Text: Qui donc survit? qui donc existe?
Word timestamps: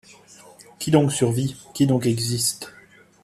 Qui 0.79 0.89
donc 0.89 1.11
survit? 1.11 1.55
qui 1.75 1.85
donc 1.85 2.07
existe? 2.07 2.73